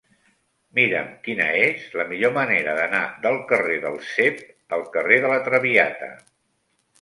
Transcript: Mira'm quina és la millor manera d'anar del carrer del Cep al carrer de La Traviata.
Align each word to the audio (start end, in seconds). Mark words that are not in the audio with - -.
Mira'm 0.77 1.09
quina 1.27 1.49
és 1.65 1.83
la 2.01 2.05
millor 2.13 2.33
manera 2.37 2.73
d'anar 2.79 3.03
del 3.27 3.37
carrer 3.53 3.77
del 3.85 3.99
Cep 4.13 4.41
al 4.79 4.87
carrer 4.97 5.21
de 5.27 5.31
La 5.35 5.39
Traviata. 5.51 6.11